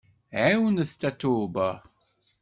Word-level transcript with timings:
Ɛiwnet 0.43 0.91
Tatoeba! 1.01 1.69